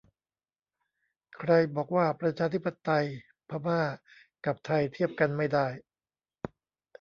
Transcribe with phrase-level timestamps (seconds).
[1.37, 3.05] ใครบอกว่าประชาธิปไตย
[3.49, 3.81] พม่า
[4.45, 5.67] กับไทยเทียบกันไม่ได้!